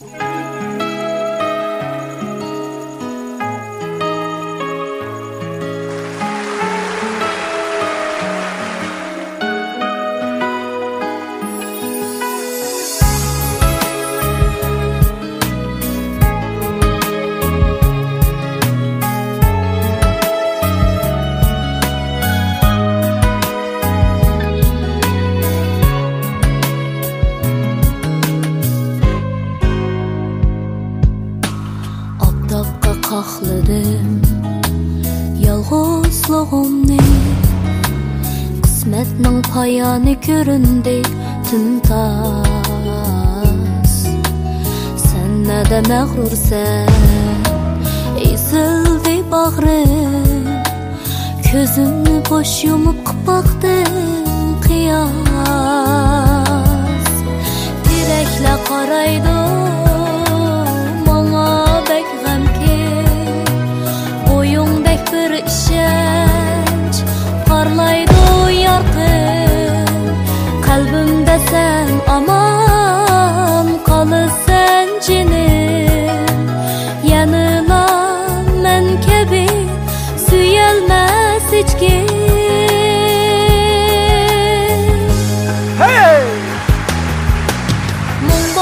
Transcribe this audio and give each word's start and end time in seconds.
Música 0.00 0.49
yoğumni 36.40 36.98
qismatning 38.64 39.40
poyoni 39.52 40.14
ko'rindi 40.26 40.98
tintas 41.48 42.46
sanada 45.08 45.78
mag'rursan 45.90 46.88
ezildi 48.28 49.16
bag'rim 49.34 50.48
ko'zimni 51.48 52.16
bo'sh 52.30 52.56
yumib 52.68 52.98
qilib 53.08 53.20
boqdim 53.28 53.92
qiyos 54.66 55.12
teraklar 57.84 58.58
qoraydi 58.70 59.39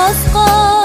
Moscow. 0.09 0.78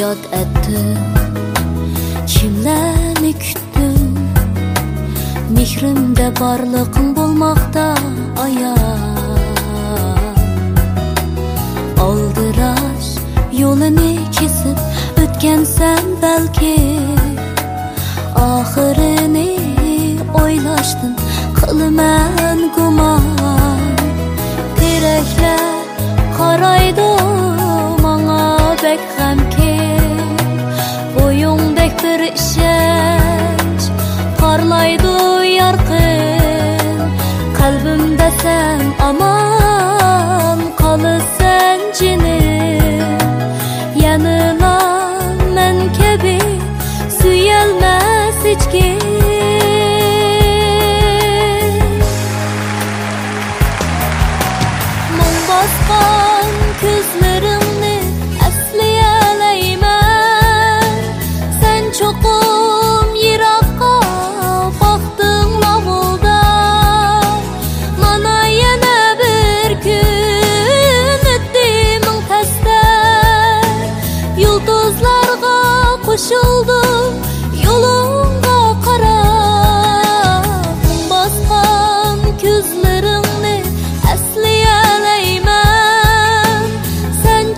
yod 0.00 0.22
etdim 0.42 0.98
kimlarni 2.32 3.32
kutdim 3.42 4.14
mehrimda 5.56 6.26
borliqim 6.40 7.08
bo'lmoqda 7.18 7.86
oyoq 8.44 8.80
oldirash 12.08 13.10
yo'lini 13.60 14.12
kesib 14.38 14.78
o'tgansan 15.22 16.04
balki 16.22 16.76
oxirini 18.48 19.50
o'ylashdim 20.42 21.14
qilaman 21.60 22.60
gumon 22.76 23.35
sang 38.46 38.82
omong 39.08 39.45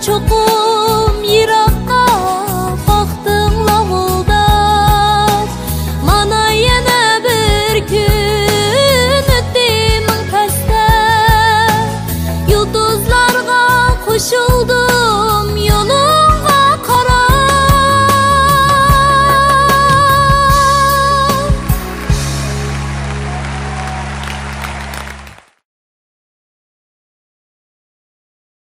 çok 0.09 0.31
ol. 0.31 0.68